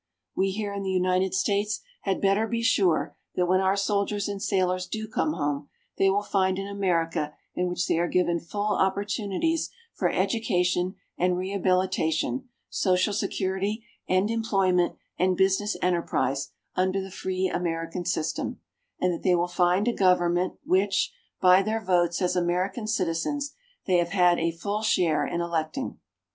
We 0.35 0.49
here 0.49 0.73
in 0.73 0.81
the 0.81 0.89
United 0.89 1.35
States 1.35 1.79
had 2.01 2.19
better 2.23 2.47
be 2.47 2.63
sure 2.63 3.15
that 3.35 3.45
when 3.45 3.59
our 3.61 3.75
soldiers 3.77 4.27
and 4.27 4.41
sailors 4.41 4.87
do 4.87 5.07
come 5.07 5.33
home 5.33 5.69
they 5.99 6.09
will 6.09 6.23
find 6.23 6.57
an 6.57 6.65
America 6.65 7.35
in 7.53 7.67
which 7.69 7.85
they 7.85 7.99
are 7.99 8.07
given 8.07 8.39
full 8.39 8.75
opportunities 8.75 9.69
for 9.93 10.09
education, 10.09 10.95
and 11.19 11.37
rehabilitation, 11.37 12.49
social 12.67 13.13
security, 13.13 13.85
and 14.09 14.31
employment 14.31 14.95
and 15.19 15.37
business 15.37 15.77
enterprise 15.83 16.49
under 16.75 16.99
the 16.99 17.11
free 17.11 17.47
American 17.47 18.03
system 18.03 18.59
and 18.99 19.13
that 19.13 19.21
they 19.21 19.35
will 19.35 19.47
find 19.47 19.87
a 19.87 19.93
government 19.93 20.55
which, 20.65 21.13
by 21.39 21.61
their 21.61 21.79
votes 21.79 22.23
as 22.23 22.35
American 22.35 22.87
citizens, 22.87 23.53
they 23.85 23.97
have 23.97 24.09
had 24.09 24.39
a 24.39 24.49
full 24.49 24.81
share 24.81 25.27
in 25.27 25.41
electing. 25.41 25.99